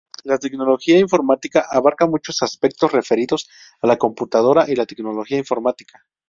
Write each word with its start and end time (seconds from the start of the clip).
La 0.23 0.39
tecnología 0.39 0.97
informática 0.97 1.67
abarca 1.69 2.07
muchos 2.07 2.41
aspectos 2.41 2.91
referidos 2.91 3.47
a 3.83 3.85
la 3.85 3.97
computadora 3.97 4.65
y 4.67 4.73
la 4.75 4.87
tecnología 4.87 5.37
informática. 5.37 6.07